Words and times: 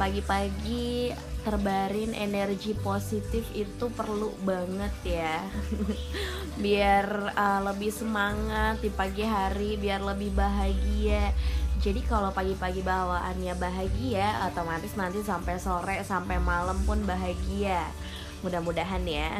pagi-pagi 0.00 1.12
terbarin 1.44 2.16
energi 2.16 2.72
positif 2.72 3.44
itu 3.52 3.92
perlu 3.92 4.32
banget 4.40 4.94
ya. 5.04 5.44
Biar 6.64 7.36
uh, 7.36 7.60
lebih 7.68 7.92
semangat 7.92 8.80
di 8.80 8.88
pagi 8.88 9.28
hari 9.28 9.76
biar 9.76 10.00
lebih 10.00 10.32
bahagia. 10.32 11.36
Jadi 11.84 12.00
kalau 12.04 12.32
pagi-pagi 12.32 12.80
bawaannya 12.80 13.56
bahagia 13.60 14.48
otomatis 14.48 14.96
nanti 14.96 15.20
sampai 15.20 15.56
sore 15.60 15.96
sampai 16.04 16.36
malam 16.40 16.80
pun 16.88 17.04
bahagia. 17.04 17.88
Mudah-mudahan 18.40 19.04
ya. 19.04 19.36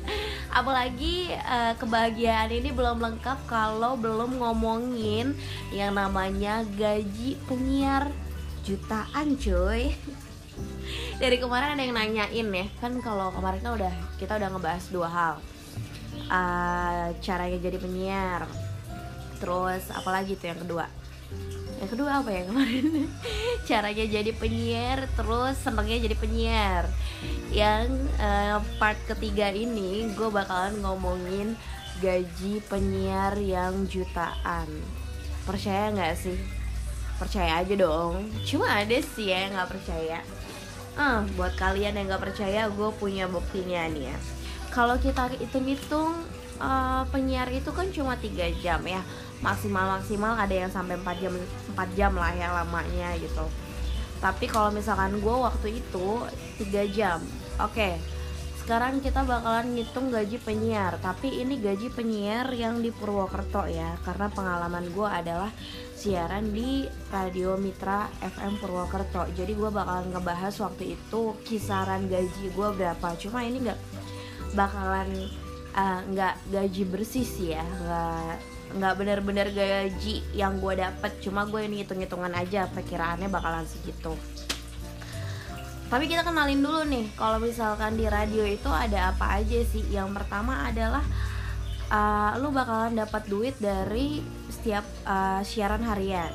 Apalagi 0.58 1.32
uh, 1.36 1.76
kebahagiaan 1.76 2.48
ini 2.48 2.72
belum 2.72 3.00
lengkap 3.00 3.44
kalau 3.44 3.96
belum 3.96 4.40
ngomongin 4.40 5.36
yang 5.72 5.96
namanya 5.96 6.64
gaji 6.76 7.40
penyiar 7.48 8.08
jutaan 8.68 9.40
cuy. 9.40 9.96
Dari 11.22 11.36
kemarin 11.40 11.72
ada 11.72 11.82
yang 11.82 11.96
nanyain 11.96 12.48
ya 12.52 12.66
kan 12.84 12.92
kalau 13.00 13.32
kemarin 13.32 13.64
kan 13.64 13.72
udah 13.80 13.94
kita 14.20 14.36
udah 14.36 14.48
ngebahas 14.52 14.84
dua 14.92 15.08
hal. 15.08 15.34
Uh, 16.28 17.08
caranya 17.24 17.56
jadi 17.56 17.80
penyiar. 17.80 18.44
Terus 19.40 19.88
apalagi 19.88 20.36
tuh 20.36 20.52
yang 20.52 20.60
kedua? 20.60 20.84
Yang 21.78 21.90
kedua 21.94 22.10
apa 22.20 22.30
ya 22.34 22.42
kemarin? 22.44 23.06
Caranya 23.70 24.04
jadi 24.04 24.32
penyiar 24.34 25.06
terus 25.14 25.56
senengnya 25.62 26.04
jadi 26.04 26.16
penyiar. 26.18 26.84
Yang 27.54 28.10
uh, 28.18 28.58
part 28.82 28.98
ketiga 29.06 29.54
ini 29.54 30.10
gue 30.12 30.28
bakalan 30.28 30.82
ngomongin 30.82 31.54
gaji 32.02 32.60
penyiar 32.66 33.38
yang 33.38 33.86
jutaan. 33.86 34.66
Percaya 35.46 35.94
nggak 35.94 36.18
sih 36.18 36.57
percaya 37.18 37.60
aja 37.60 37.74
dong. 37.74 38.30
Cuma 38.46 38.70
ada 38.70 38.98
sih 39.02 39.34
ya 39.34 39.50
nggak 39.50 39.68
percaya. 39.74 40.22
Uh, 40.98 41.22
buat 41.38 41.54
kalian 41.54 41.94
yang 41.94 42.10
nggak 42.10 42.30
percaya 42.30 42.66
gue 42.70 42.90
punya 42.98 43.26
buktinya 43.26 43.86
nih 43.90 44.10
ya. 44.10 44.16
Kalau 44.70 44.94
kita 44.98 45.30
hitung-hitung 45.38 46.14
uh, 46.62 47.02
penyiar 47.10 47.50
itu 47.50 47.70
kan 47.74 47.90
cuma 47.90 48.14
tiga 48.18 48.46
jam 48.62 48.82
ya. 48.86 49.02
Maksimal 49.42 49.98
maksimal 49.98 50.34
ada 50.34 50.50
yang 50.50 50.70
sampai 50.70 50.98
4 50.98 51.22
jam 51.22 51.34
4 51.74 51.98
jam 51.98 52.12
lah 52.14 52.34
ya 52.34 52.50
lamanya 52.50 53.14
gitu. 53.22 53.46
Tapi 54.18 54.50
kalau 54.50 54.74
misalkan 54.74 55.14
gue 55.22 55.36
waktu 55.38 55.78
itu 55.78 56.08
3 56.58 56.96
jam. 56.96 57.22
Oke 57.58 57.74
okay, 57.74 57.92
sekarang 58.68 59.00
kita 59.00 59.24
bakalan 59.24 59.80
ngitung 59.80 60.12
gaji 60.12 60.36
penyiar 60.44 61.00
tapi 61.00 61.40
ini 61.40 61.56
gaji 61.56 61.88
penyiar 61.88 62.52
yang 62.52 62.84
di 62.84 62.92
Purwokerto 62.92 63.64
ya 63.64 63.96
karena 64.04 64.28
pengalaman 64.28 64.92
gue 64.92 65.08
adalah 65.08 65.48
siaran 65.96 66.52
di 66.52 66.84
Radio 67.08 67.56
Mitra 67.56 68.12
FM 68.20 68.60
Purwokerto. 68.60 69.24
Jadi 69.32 69.56
gue 69.56 69.72
bakalan 69.72 70.12
ngebahas 70.12 70.52
waktu 70.60 71.00
itu 71.00 71.32
kisaran 71.48 72.12
gaji 72.12 72.52
gue 72.52 72.68
berapa. 72.76 73.16
Cuma 73.16 73.40
ini 73.40 73.72
nggak 73.72 73.80
bakalan 74.52 75.16
eh, 75.72 76.00
nggak 76.12 76.34
uh, 76.36 76.44
gaji 76.52 76.82
bersih 76.92 77.24
sih 77.24 77.56
ya 77.56 77.64
nggak 77.64 78.32
nggak 78.76 78.94
bener-bener 79.00 79.48
gaji 79.48 80.20
yang 80.36 80.60
gue 80.60 80.76
dapet. 80.76 81.16
Cuma 81.24 81.48
gue 81.48 81.64
ini 81.64 81.88
hitung-hitungan 81.88 82.36
aja 82.36 82.68
perkiraannya 82.68 83.32
bakalan 83.32 83.64
segitu 83.64 84.12
tapi 85.88 86.04
kita 86.04 86.20
kenalin 86.20 86.60
dulu 86.60 86.84
nih 86.84 87.08
kalau 87.16 87.40
misalkan 87.40 87.96
di 87.96 88.04
radio 88.04 88.44
itu 88.44 88.68
ada 88.68 89.12
apa 89.16 89.40
aja 89.40 89.64
sih? 89.64 89.80
Yang 89.88 90.20
pertama 90.20 90.68
adalah 90.68 91.00
uh, 91.88 92.36
lu 92.36 92.52
bakalan 92.52 92.92
dapat 92.92 93.24
duit 93.24 93.56
dari 93.56 94.20
setiap 94.52 94.84
uh, 95.08 95.40
siaran 95.40 95.80
harian. 95.80 96.28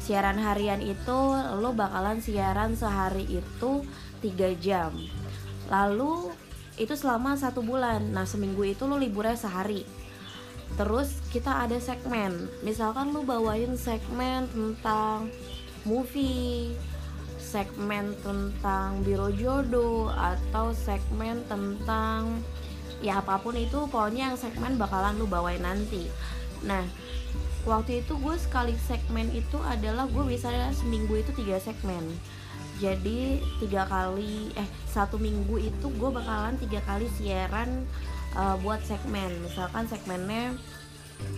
Siaran 0.00 0.40
harian 0.40 0.80
itu 0.80 1.18
lu 1.60 1.76
bakalan 1.76 2.24
siaran 2.24 2.72
sehari 2.72 3.28
itu 3.28 3.84
tiga 4.24 4.56
jam. 4.56 4.96
Lalu 5.68 6.32
itu 6.80 6.96
selama 6.96 7.36
satu 7.36 7.60
bulan. 7.60 8.08
Nah 8.08 8.24
seminggu 8.24 8.64
itu 8.64 8.88
lu 8.88 8.96
liburnya 8.96 9.36
sehari. 9.36 9.84
Terus 10.80 11.20
kita 11.28 11.68
ada 11.68 11.76
segmen. 11.76 12.48
Misalkan 12.64 13.12
lu 13.12 13.20
bawain 13.20 13.76
segmen 13.76 14.48
tentang 14.48 15.28
movie 15.84 16.72
segmen 17.48 18.12
tentang 18.20 19.00
biro 19.00 19.32
jodoh 19.32 20.12
atau 20.12 20.76
segmen 20.76 21.40
tentang 21.48 22.44
ya 23.00 23.24
apa 23.24 23.40
pun 23.40 23.56
itu 23.56 23.88
pokoknya 23.88 24.32
yang 24.32 24.36
segmen 24.36 24.76
bakalan 24.76 25.16
lu 25.16 25.24
bawain 25.24 25.64
nanti. 25.64 26.12
Nah 26.68 26.84
waktu 27.64 28.04
itu 28.04 28.20
gue 28.20 28.36
sekali 28.36 28.76
segmen 28.84 29.32
itu 29.32 29.56
adalah 29.64 30.04
gue 30.12 30.24
bisa 30.28 30.52
seminggu 30.76 31.24
itu 31.24 31.32
tiga 31.32 31.56
segmen. 31.56 32.04
Jadi 32.78 33.40
tiga 33.64 33.88
kali 33.88 34.52
eh 34.54 34.68
satu 34.84 35.16
minggu 35.16 35.56
itu 35.56 35.86
gue 35.88 36.10
bakalan 36.12 36.60
tiga 36.60 36.84
kali 36.84 37.08
siaran 37.16 37.88
uh, 38.36 38.60
buat 38.60 38.84
segmen. 38.84 39.32
Misalkan 39.40 39.88
segmennya 39.88 40.52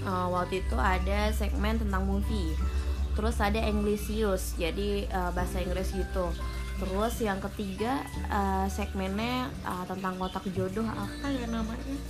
uh, 0.03 0.27
waktu 0.27 0.67
itu 0.67 0.75
ada 0.75 1.31
segmen 1.31 1.79
tentang 1.79 2.03
movie 2.03 2.59
terus 3.21 3.37
ada 3.37 3.61
Englishus 3.61 4.57
jadi 4.57 5.05
uh, 5.13 5.29
bahasa 5.37 5.61
Inggris 5.61 5.93
gitu. 5.93 6.33
Terus 6.81 7.21
yang 7.21 7.37
ketiga 7.45 8.01
uh, 8.33 8.65
segmennya 8.73 9.53
uh, 9.69 9.85
tentang 9.85 10.17
kotak 10.17 10.49
jodoh 10.57 10.89
apa 10.89 11.29
ya 11.29 11.45
namanya? 11.53 12.01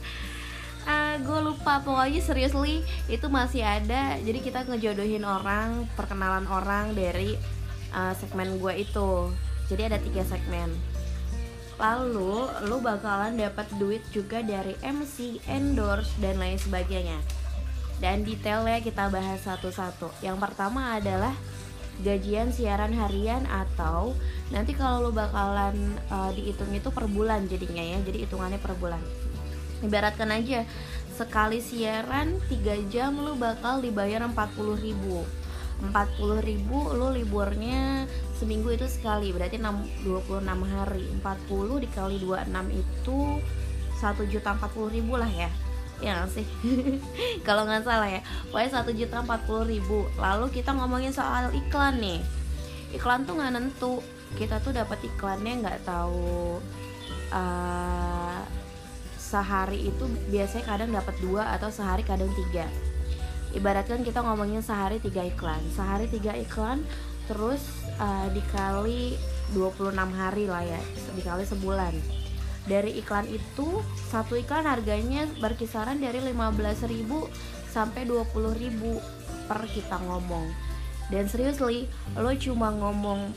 Uh, 0.86 1.18
gue 1.18 1.38
lupa 1.50 1.82
pokoknya 1.82 2.22
seriously 2.22 2.86
itu 3.10 3.26
masih 3.26 3.66
ada. 3.66 4.22
Jadi 4.22 4.38
kita 4.38 4.62
ngejodohin 4.70 5.26
orang 5.26 5.90
perkenalan 5.98 6.46
orang 6.46 6.94
dari 6.94 7.34
uh, 7.90 8.14
segmen 8.14 8.62
gue 8.62 8.86
itu. 8.86 9.34
Jadi 9.66 9.82
ada 9.90 9.98
tiga 9.98 10.22
segmen. 10.22 10.70
Lalu 11.74 12.46
lu 12.70 12.78
bakalan 12.78 13.34
dapat 13.34 13.66
duit 13.82 14.06
juga 14.14 14.46
dari 14.46 14.78
MC, 14.78 15.42
endorse 15.50 16.14
dan 16.22 16.38
lain 16.38 16.62
sebagainya. 16.62 17.18
Dan 18.00 18.24
detailnya 18.24 18.80
kita 18.80 19.12
bahas 19.12 19.44
satu-satu. 19.44 20.24
Yang 20.24 20.40
pertama 20.40 20.96
adalah 20.96 21.36
gajian 22.00 22.48
siaran 22.48 22.96
harian 22.96 23.44
atau 23.44 24.16
nanti 24.48 24.72
kalau 24.72 25.08
lu 25.08 25.12
bakalan 25.12 26.00
uh, 26.08 26.32
dihitung 26.32 26.72
itu 26.72 26.88
per 26.88 27.04
bulan 27.06 27.44
jadinya 27.44 27.84
ya. 27.84 28.00
Jadi 28.00 28.24
hitungannya 28.24 28.56
per 28.56 28.72
bulan. 28.80 29.00
Ibaratkan 29.84 30.32
aja 30.32 30.64
sekali 31.20 31.60
siaran 31.60 32.40
3 32.48 32.88
jam 32.88 33.20
lu 33.20 33.36
bakal 33.36 33.84
dibayar 33.84 34.24
40 34.24 34.32
ribu 34.80 35.20
40 35.80 36.40
ribu 36.44 36.92
lu 36.92 37.12
liburnya 37.12 38.04
seminggu 38.36 38.72
itu 38.72 38.88
sekali 38.88 39.32
berarti 39.32 39.56
6, 39.56 40.04
26 40.04 40.44
hari 40.64 41.04
40 41.20 41.84
dikali 41.84 42.16
26 42.20 42.80
itu 42.84 43.20
1 44.00 44.32
juta 44.32 44.50
40 44.56 44.96
ribu 44.96 45.16
lah 45.16 45.28
ya 45.28 45.52
ya 46.00 46.24
gak 46.24 46.32
sih? 46.32 46.46
Kalau 47.46 47.68
nggak 47.68 47.84
salah 47.84 48.08
ya. 48.08 48.20
Pokoknya 48.48 48.82
1 48.84 48.98
juta 48.98 49.16
40 49.24 49.72
ribu. 49.72 50.08
Lalu 50.16 50.46
kita 50.52 50.72
ngomongin 50.72 51.12
soal 51.12 51.52
iklan 51.52 52.00
nih. 52.00 52.20
Iklan 52.96 53.28
tuh 53.28 53.36
nggak 53.36 53.52
nentu. 53.54 54.00
Kita 54.34 54.58
tuh 54.64 54.72
dapat 54.72 54.98
iklannya 55.04 55.62
nggak 55.62 55.78
tahu 55.84 56.58
uh, 57.34 58.40
sehari 59.20 59.86
itu 59.86 60.04
biasanya 60.30 60.64
kadang 60.66 60.90
dapat 60.90 61.14
dua 61.22 61.54
atau 61.54 61.70
sehari 61.70 62.02
kadang 62.02 62.30
tiga. 62.34 62.66
Ibaratkan 63.50 64.02
kita 64.06 64.22
ngomongin 64.22 64.62
sehari 64.62 64.98
tiga 65.02 65.26
iklan. 65.26 65.60
Sehari 65.74 66.06
tiga 66.10 66.34
iklan 66.34 66.82
terus 67.30 67.62
uh, 67.98 68.26
dikali 68.30 69.14
26 69.54 69.94
hari 69.94 70.44
lah 70.46 70.62
ya. 70.62 70.80
Dikali 71.14 71.44
sebulan 71.46 72.19
dari 72.70 73.02
iklan 73.02 73.26
itu 73.26 73.82
satu 74.14 74.38
iklan 74.38 74.62
harganya 74.62 75.26
berkisaran 75.42 75.98
dari 75.98 76.22
15.000 76.22 76.86
sampai 77.66 78.06
20.000 78.06 79.50
per 79.50 79.66
kita 79.66 79.98
ngomong. 79.98 80.46
Dan 81.10 81.26
seriously 81.26 81.90
lo 82.14 82.30
cuma 82.38 82.70
ngomong 82.70 83.34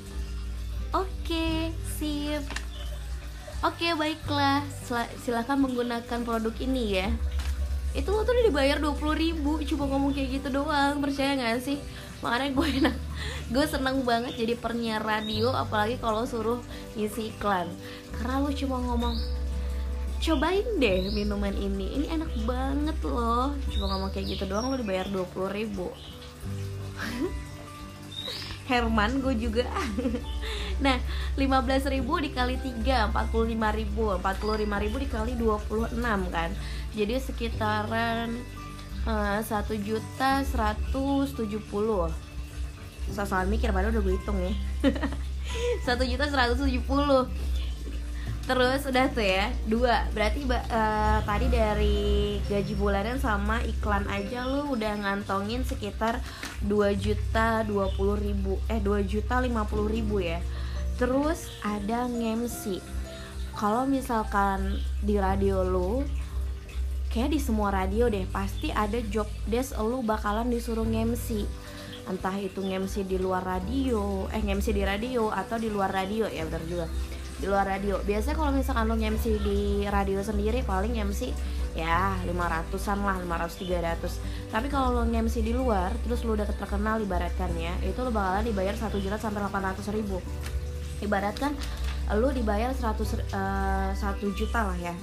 oke 0.93 1.09
okay, 1.25 1.73
sip. 1.97 2.45
Oke 3.65 3.89
okay, 3.89 3.91
baiklah 3.97 4.61
silahkan 5.25 5.57
menggunakan 5.57 6.21
produk 6.21 6.53
ini 6.61 7.01
ya. 7.01 7.09
Itu 7.97 8.13
lo 8.13 8.21
tuh 8.21 8.37
udah 8.37 8.45
dibayar 8.45 8.77
20 8.77 9.01
ribu 9.17 9.57
cuma 9.65 9.89
ngomong 9.89 10.13
kayak 10.13 10.37
gitu 10.37 10.53
doang. 10.53 11.01
Percaya 11.01 11.33
gak 11.33 11.65
sih 11.65 11.81
makanya 12.23 12.49
gue 12.55 12.67
enak. 12.79 12.95
Gue 13.51 13.65
seneng 13.67 14.07
banget 14.07 14.39
jadi 14.39 14.55
penyiar 14.55 15.03
radio 15.03 15.51
apalagi 15.51 15.99
kalau 15.99 16.23
suruh 16.23 16.63
ngisi 16.95 17.35
iklan. 17.35 17.67
Karena 18.15 18.39
lo 18.39 18.49
cuma 18.55 18.79
ngomong 18.79 19.19
cobain 20.23 20.63
deh 20.79 21.11
minuman 21.11 21.51
ini 21.51 21.99
ini 21.99 22.07
enak 22.07 22.31
banget 22.47 22.95
loh. 23.03 23.51
Cuma 23.67 23.91
ngomong 23.91 24.15
kayak 24.15 24.39
gitu 24.39 24.47
doang 24.47 24.71
lo 24.71 24.79
dibayar 24.79 25.03
20 25.11 25.51
ribu. 25.51 25.91
Herman 28.71 29.19
gue 29.19 29.35
juga. 29.35 29.67
Nah 30.81 30.97
15 31.37 31.93
ribu 31.93 32.17
dikali 32.17 32.57
3 32.57 33.13
45 33.13 33.77
ribu. 33.77 34.17
45 34.17 34.83
ribu 34.83 34.95
dikali 34.97 35.31
26 35.37 36.01
kan. 36.33 36.49
Jadi 36.97 37.13
sekitaran 37.21 38.33
satu 39.43 39.75
juta 39.75 40.43
170 40.47 41.59
Soal-soal 43.11 43.45
mikir 43.51 43.75
padahal 43.75 43.91
udah 43.91 44.03
gue 44.03 44.15
hitung 44.15 44.39
ya 44.39 44.53
satu 45.85 46.03
juta 46.07 46.25
seratus 46.27 46.59
tujuh 46.59 46.83
puluh. 46.83 47.27
Terus 48.43 48.83
udah 48.83 49.07
tuh 49.07 49.23
ya 49.23 49.47
dua. 49.71 50.03
Berarti 50.11 50.43
uh, 50.43 51.19
tadi 51.23 51.47
dari 51.47 52.39
gaji 52.51 52.73
bulanan 52.75 53.15
sama 53.15 53.63
iklan 53.63 54.03
aja 54.11 54.43
lu 54.43 54.75
udah 54.75 54.99
ngantongin 54.99 55.63
sekitar 55.63 56.19
2 56.67 56.91
juta 56.99 57.63
20 57.63 57.95
ribu. 58.19 58.59
Eh 58.67 58.83
2 58.83 59.07
juta 59.07 59.39
50 59.39 59.47
ribu 59.87 60.19
ya. 60.19 60.43
Terus 60.99 61.47
ada 61.63 62.05
ngemsi 62.11 62.83
kalau 63.55 63.87
misalkan 63.87 64.81
di 64.99 65.15
radio 65.21 65.63
lu 65.63 66.03
kayak 67.13 67.29
di 67.29 67.39
semua 67.39 67.69
radio 67.69 68.09
deh 68.09 68.25
pasti 68.33 68.73
ada 68.73 68.97
job 69.13 69.29
desk 69.45 69.77
lu 69.77 70.01
bakalan 70.01 70.49
disuruh 70.49 70.85
ngemsi 70.85 71.45
entah 72.09 72.35
itu 72.35 72.59
ngemsi 72.59 73.07
di 73.07 73.15
luar 73.21 73.45
radio 73.45 74.27
eh 74.33 74.41
ngemsi 74.41 74.75
di 74.75 74.83
radio 74.83 75.31
atau 75.31 75.55
di 75.55 75.71
luar 75.71 75.93
radio 75.93 76.27
ya 76.27 76.43
benar 76.49 76.65
juga 76.67 76.85
di 77.43 77.51
luar 77.51 77.67
radio. 77.67 77.99
Biasanya 77.99 78.39
kalau 78.39 78.51
misalkan 78.55 78.87
lo 78.87 78.95
MC 78.95 79.25
di 79.43 79.83
radio 79.91 80.23
sendiri 80.23 80.63
paling 80.63 80.95
MC 81.03 81.35
ya 81.75 82.15
500an 82.23 82.99
lah 83.03 83.17
500 83.19 83.65
300 83.65 84.53
tapi 84.53 84.69
kalau 84.69 84.93
lo 84.93 85.03
MC 85.03 85.41
di 85.41 85.51
luar 85.51 85.91
terus 86.05 86.21
lo 86.21 86.37
udah 86.37 86.45
terkenal 86.45 87.01
ibaratkan 87.01 87.49
ya 87.57 87.73
itu 87.83 87.99
lo 87.99 88.13
bakalan 88.13 88.47
dibayar 88.47 88.77
1 88.77 88.93
juta 88.95 89.19
sampai 89.19 89.43
800 89.43 89.91
ribu. 89.91 90.23
Ibaratkan 91.03 91.51
lo 92.15 92.31
dibayar 92.31 92.71
100 92.71 93.35
uh, 93.35 93.91
1 93.91 94.39
juta 94.39 94.63
lah 94.63 94.77
ya 94.79 94.95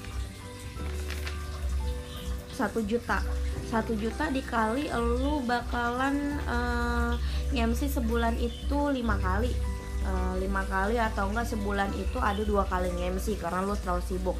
1 2.61 2.77
juta. 2.85 3.25
1 3.73 3.87
juta 3.97 4.29
dikali 4.29 4.93
lo 4.93 5.41
bakalan 5.47 6.37
uh, 6.45 7.15
eh, 7.55 7.65
MC 7.65 7.89
sebulan 7.89 8.37
itu 8.37 8.93
lima 8.93 9.17
kali. 9.17 9.53
Eh, 10.01 10.35
lima 10.41 10.65
kali 10.65 10.97
atau 10.97 11.29
enggak 11.29 11.53
sebulan 11.53 11.93
itu 11.93 12.17
ada 12.17 12.41
dua 12.41 12.65
kali 12.65 12.89
nge-MC 12.89 13.37
karena 13.37 13.61
lu 13.61 13.77
terlalu 13.77 14.03
sibuk. 14.09 14.39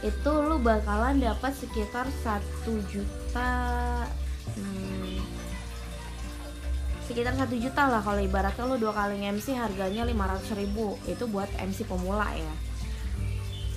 Itu 0.00 0.32
lu 0.40 0.56
bakalan 0.56 1.20
dapat 1.20 1.52
sekitar 1.52 2.08
satu 2.24 2.80
juta 2.88 3.52
hmm, 4.56 5.20
sekitar 7.04 7.36
satu 7.36 7.60
juta 7.60 7.92
lah 7.92 8.00
kalau 8.00 8.24
ibaratnya 8.24 8.64
lu 8.64 8.80
dua 8.80 8.96
kali 8.96 9.20
nge-MC 9.20 9.52
harganya 9.52 10.08
500 10.08 10.60
ribu. 10.60 10.96
Itu 11.04 11.28
buat 11.28 11.52
MC 11.60 11.84
pemula 11.84 12.32
ya. 12.32 12.54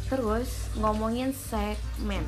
Terus 0.07 0.71
ngomongin 0.79 1.35
segmen 1.35 2.23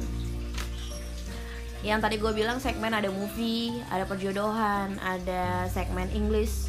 yang 1.79 2.03
tadi 2.03 2.19
gue 2.19 2.31
bilang 2.35 2.59
segmen 2.59 2.91
ada 2.91 3.07
movie, 3.07 3.71
ada 3.87 4.03
perjodohan, 4.03 4.99
ada 4.99 5.63
segmen 5.71 6.11
English, 6.11 6.67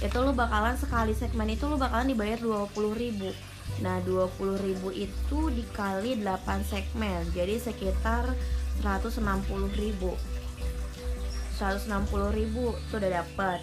itu 0.00 0.16
lu 0.24 0.32
bakalan 0.32 0.72
sekali 0.78 1.12
segmen 1.12 1.52
itu 1.52 1.68
lu 1.68 1.76
bakalan 1.76 2.08
dibayar 2.08 2.40
20 2.40 2.72
ribu. 2.96 3.28
Nah 3.84 4.00
20 4.06 4.56
ribu 4.64 4.88
itu 4.88 5.52
dikali 5.52 6.16
8 6.24 6.64
segmen. 6.64 7.28
Jadi 7.36 7.60
sekitar 7.60 8.32
160 8.80 9.20
ribu. 9.76 10.16
160 11.60 12.32
ribu 12.32 12.72
itu 12.72 12.94
udah 12.96 13.12
dapet. 13.20 13.60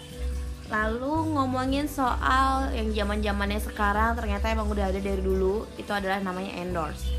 Lalu 0.70 1.34
ngomongin 1.34 1.90
soal 1.90 2.70
yang 2.76 2.94
zaman 2.94 3.24
zamannya 3.24 3.58
sekarang 3.58 4.14
ternyata 4.14 4.54
emang 4.54 4.70
udah 4.70 4.92
ada 4.92 5.00
dari 5.02 5.22
dulu 5.22 5.66
itu 5.78 5.90
adalah 5.90 6.18
namanya 6.22 6.58
endorse 6.58 7.15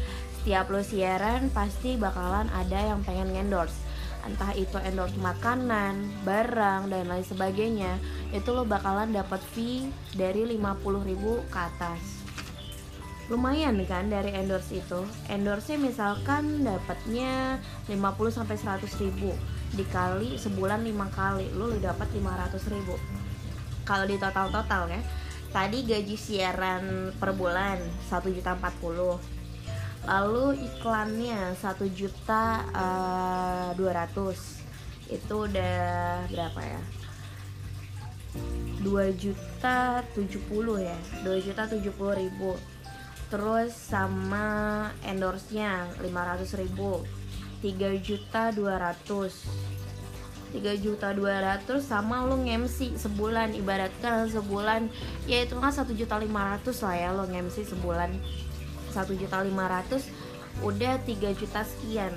setiap 0.47 0.71
lo 0.71 0.79
siaran 0.79 1.51
pasti 1.51 1.99
bakalan 1.99 2.47
ada 2.55 2.79
yang 2.79 3.03
pengen 3.03 3.35
endorse 3.35 3.83
entah 4.23 4.55
itu 4.55 4.79
endorse 4.79 5.19
makanan, 5.19 6.23
barang 6.23 6.88
dan 6.88 7.03
lain 7.11 7.27
sebagainya, 7.27 7.99
itu 8.31 8.55
lo 8.55 8.63
bakalan 8.63 9.11
dapat 9.11 9.44
fee 9.51 9.91
dari 10.15 10.47
50.000 10.47 11.51
ke 11.51 11.59
atas. 11.59 12.23
Lumayan 13.27 13.75
kan 13.88 14.07
dari 14.07 14.35
endorse 14.35 14.83
itu. 14.83 15.03
Endorse 15.27 15.75
misalkan 15.75 16.63
dapatnya 16.63 17.59
50 17.91 18.31
sampai 18.31 18.55
100 18.55 18.88
ribu 19.03 19.31
dikali 19.75 20.39
sebulan 20.39 20.79
5 20.83 21.07
kali, 21.11 21.51
lo 21.55 21.75
udah 21.75 21.91
dapat 21.91 22.07
500 22.15 22.71
ribu. 22.71 22.95
Kalau 23.83 24.07
di 24.07 24.15
total-total 24.15 24.95
ya, 24.95 25.01
tadi 25.51 25.88
gaji 25.88 26.15
siaran 26.15 27.15
per 27.15 27.31
bulan 27.35 27.79
1 28.11 28.31
juta 28.31 28.55
40 28.59 29.37
lalu 30.07 30.56
iklannya 30.63 31.51
satu 31.59 31.86
juta 31.92 32.63
eh, 32.71 33.69
dua 33.75 33.92
ratus. 33.92 34.63
Itu 35.12 35.48
udah 35.48 36.24
berapa 36.31 36.59
ya? 36.63 36.81
Dua 38.83 39.12
juta 39.12 40.04
tujuh 40.15 40.39
puluh 40.48 40.80
ya. 40.80 40.95
Dua 41.27 41.39
juta 41.44 41.68
tujuh 41.68 41.92
puluh 41.95 42.15
ribu. 42.15 42.56
Terus 43.27 43.75
sama 43.75 44.88
endorse-nya 45.04 45.92
lima 46.00 46.24
ratus 46.24 46.56
ribu. 46.56 47.03
Tiga 47.60 47.92
juta 48.00 48.56
dua 48.56 48.80
ratus. 48.80 49.44
Tiga 50.56 50.71
juta 50.80 51.12
dua 51.12 51.44
ratus 51.44 51.83
sama 51.88 52.24
lo 52.24 52.39
ngemsi 52.39 52.95
sebulan. 52.95 53.51
Ibaratkan 53.51 54.31
sebulan 54.31 54.88
ya 55.27 55.44
itu 55.44 55.60
kan 55.60 55.71
satu 55.75 55.92
juta 55.92 56.15
lima 56.15 56.56
ratus 56.56 56.83
lah 56.88 56.95
ya 56.95 57.10
lo 57.12 57.27
ngemsi 57.27 57.68
sebulan 57.68 58.15
satu 58.92 59.13
juta 59.16 59.42
lima 59.44 59.68
ratus 59.68 60.07
udah 60.66 60.98
3 61.06 61.38
juta 61.38 61.62
sekian. 61.62 62.13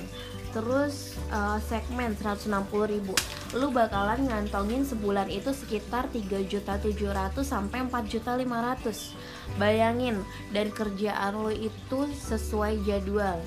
Terus 0.51 1.15
uh, 1.31 1.63
segmen 1.63 2.19
160 2.19 2.51
ribu. 2.91 3.15
Lu 3.55 3.71
bakalan 3.71 4.27
ngantongin 4.27 4.83
sebulan 4.83 5.31
itu 5.31 5.55
sekitar 5.55 6.11
3 6.11 6.51
juta 6.51 6.75
700 6.81 7.39
sampai 7.47 7.87
4 7.87 8.11
juta 8.11 8.35
500 8.35 9.61
bayangin 9.63 10.19
dan 10.51 10.75
kerjaan 10.75 11.39
lu 11.39 11.55
itu 11.55 12.11
sesuai 12.27 12.83
jadwal. 12.83 13.39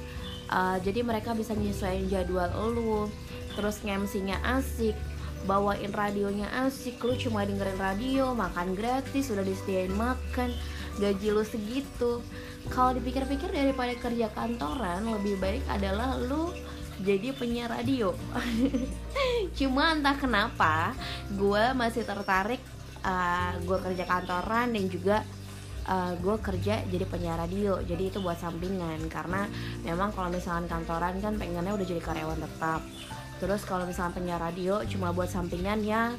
Uh, 0.48 0.78
jadi 0.80 1.04
mereka 1.04 1.36
bisa 1.36 1.52
nyesuaiin 1.58 2.08
jadwal 2.08 2.48
lu 2.72 3.10
terus 3.54 3.81
ngemsinya 3.86 4.38
asik 4.58 4.98
bawain 5.44 5.92
radionya 5.92 6.48
asik 6.64 7.04
lu 7.04 7.20
cuma 7.20 7.44
dengerin 7.44 7.75
radio 7.75 8.31
makan 8.31 8.74
gratis 8.80 9.28
udah 9.28 9.44
disediain 9.44 9.92
makan 9.92 10.56
gaji 11.04 11.28
lu 11.34 11.44
segitu 11.44 12.24
kalau 12.71 12.95
dipikir-pikir 12.95 13.51
daripada 13.51 13.92
kerja 14.00 14.31
kantoran 14.31 15.04
lebih 15.04 15.36
baik 15.39 15.63
adalah 15.68 16.15
lu 16.15 16.54
jadi 17.04 17.36
penyiar 17.36 17.74
radio. 17.74 18.15
Cuma 19.57 19.91
entah 19.91 20.15
kenapa 20.15 20.96
gue 21.34 21.74
masih 21.75 22.08
tertarik 22.08 22.62
uh, 23.03 23.58
gue 23.60 23.77
kerja 23.84 24.03
kantoran 24.08 24.72
dan 24.72 24.86
juga 24.88 25.17
uh, 25.89 26.13
gue 26.15 26.36
kerja 26.39 26.86
jadi 26.88 27.05
penyiar 27.10 27.41
radio. 27.41 27.82
Jadi 27.84 28.13
itu 28.13 28.24
buat 28.24 28.39
sampingan 28.39 29.03
karena 29.12 29.50
memang 29.84 30.15
kalau 30.15 30.32
misalkan 30.32 30.70
kantoran 30.72 31.20
kan 31.20 31.36
pengennya 31.36 31.75
udah 31.75 31.88
jadi 31.88 32.01
karyawan 32.01 32.39
tetap. 32.39 32.82
Terus 33.43 33.62
kalau 33.67 33.84
misalkan 33.84 34.24
penyiar 34.24 34.39
radio 34.39 34.79
cuma 34.88 35.12
buat 35.12 35.27
sampingan 35.27 35.84
ya 35.84 36.15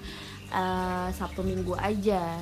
uh, 0.52 1.08
sabtu 1.14 1.40
minggu 1.40 1.72
aja 1.80 2.36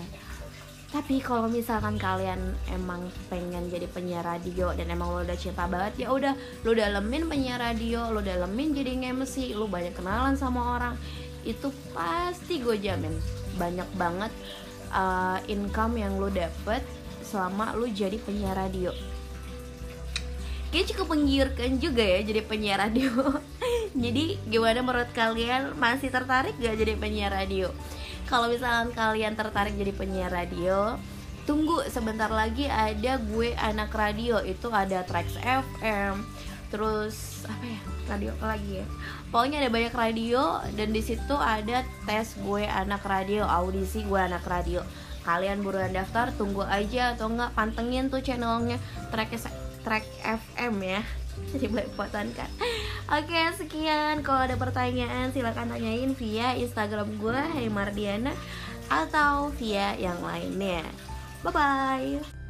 tapi 0.93 1.25
kalau 1.25 1.49
misalkan 1.49 1.97
kalian 1.97 2.39
emang 2.69 3.09
pengen 3.33 3.73
jadi 3.73 3.89
penyiar 3.89 4.29
radio 4.29 4.77
dan 4.77 4.93
emang 4.93 5.09
lo 5.09 5.25
udah 5.25 5.39
cinta 5.41 5.65
banget 5.65 6.05
ya 6.05 6.13
udah 6.13 6.37
lo 6.69 6.77
dalemin 6.77 7.33
penyiar 7.33 7.65
radio 7.65 8.13
lo 8.13 8.21
dalemin 8.21 8.77
jadi 8.77 9.01
nge-MC 9.01 9.57
lo 9.57 9.67
banyak 9.73 9.97
kenalan 9.97 10.37
sama 10.37 10.77
orang 10.77 10.95
itu 11.49 11.73
pasti 11.97 12.61
gue 12.61 12.77
jamin 12.77 13.17
banyak 13.57 13.89
banget 13.97 14.31
uh, 14.93 15.41
income 15.49 15.97
yang 15.99 16.21
lo 16.21 16.29
dapet 16.29 16.85
selama 17.25 17.73
lo 17.73 17.89
jadi 17.89 18.21
penyiar 18.21 18.61
radio. 18.61 18.93
Kayaknya 20.73 20.89
cukup 20.93 21.07
menggiurkan 21.13 21.71
juga 21.81 22.05
ya 22.05 22.21
jadi 22.25 22.41
penyiar 22.45 22.81
radio. 22.81 23.13
Jadi 23.93 24.41
gimana 24.49 24.81
menurut 24.81 25.13
kalian? 25.13 25.77
Masih 25.77 26.09
tertarik 26.09 26.57
gak 26.57 26.81
jadi 26.81 26.97
penyiar 26.97 27.29
radio? 27.29 27.69
Kalau 28.33 28.49
misalkan 28.49 28.97
kalian 28.97 29.37
tertarik 29.37 29.77
jadi 29.77 29.93
penyiar 29.93 30.33
radio 30.33 30.97
tunggu 31.45 31.85
sebentar 31.93 32.33
lagi 32.33 32.65
ada 32.65 33.21
gue 33.21 33.53
anak 33.61 33.93
radio. 33.93 34.41
Itu 34.41 34.73
ada 34.73 35.05
Trax 35.05 35.37
FM 35.37 36.25
terus 36.73 37.45
apa 37.45 37.69
ya 37.69 37.81
radio 38.09 38.33
lagi 38.41 38.81
ya? 38.81 38.87
Pokoknya 39.29 39.61
ada 39.61 39.69
banyak 39.69 39.93
radio 39.93 40.65
dan 40.73 40.97
di 40.97 41.05
situ 41.05 41.37
ada 41.37 41.85
tes 42.09 42.33
gue 42.41 42.65
anak 42.65 43.05
radio 43.05 43.45
audisi 43.45 44.01
gue 44.09 44.17
anak 44.17 44.49
radio. 44.49 44.81
Kalian 45.29 45.61
buruan 45.61 45.93
daftar 45.93 46.33
tunggu 46.33 46.65
aja 46.65 47.13
atau 47.13 47.29
enggak 47.29 47.53
pantengin 47.53 48.09
tuh 48.09 48.25
channelnya 48.25 48.81
Track 49.13 49.37
Track 49.85 50.09
FM 50.25 50.81
ya 50.81 51.05
jadi 51.53 51.67
belepotan 51.69 52.31
kan 52.37 52.51
oke 53.13 53.41
sekian. 53.59 54.25
Kalau 54.25 54.41
ada 54.47 54.57
pertanyaan 54.57 55.31
silahkan 55.31 55.69
tanyain 55.69 56.13
via 56.17 56.57
instagram 56.57 57.19
gue 57.21 57.41
Hey 57.53 57.69
Mardiana 57.69 58.33
atau 58.89 59.53
via 59.57 59.97
yang 59.97 60.21
lainnya. 60.21 60.85
Bye 61.43 61.53
bye 61.53 62.42